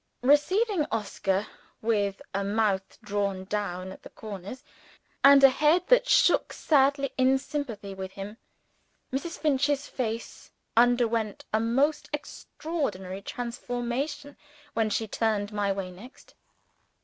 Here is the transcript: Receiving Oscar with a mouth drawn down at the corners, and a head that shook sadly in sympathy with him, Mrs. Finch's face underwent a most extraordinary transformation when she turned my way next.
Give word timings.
Receiving 0.23 0.87
Oscar 0.91 1.45
with 1.79 2.23
a 2.33 2.43
mouth 2.43 2.99
drawn 3.03 3.43
down 3.43 3.91
at 3.91 4.01
the 4.01 4.09
corners, 4.09 4.63
and 5.23 5.43
a 5.43 5.51
head 5.51 5.85
that 5.89 6.09
shook 6.09 6.53
sadly 6.53 7.11
in 7.19 7.37
sympathy 7.37 7.93
with 7.93 8.13
him, 8.13 8.37
Mrs. 9.13 9.37
Finch's 9.37 9.85
face 9.87 10.49
underwent 10.75 11.45
a 11.53 11.59
most 11.59 12.09
extraordinary 12.13 13.21
transformation 13.21 14.37
when 14.73 14.89
she 14.89 15.07
turned 15.07 15.53
my 15.53 15.71
way 15.71 15.91
next. 15.91 16.33